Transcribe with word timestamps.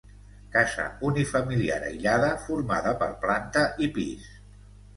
Casa 0.53 0.85
unifamiliar 1.09 1.77
aïllada 1.91 2.31
formada 2.47 2.97
per 3.05 3.13
planta 3.27 3.67
i 3.89 3.93
pis. 4.01 4.29